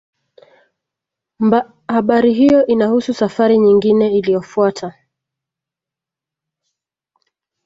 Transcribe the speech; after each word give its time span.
Habari 1.87 2.33
hiyo 2.33 2.65
inahusu 2.67 3.13
safari 3.13 3.59
nyingine 3.59 4.17
iliyofuata. 4.17 4.93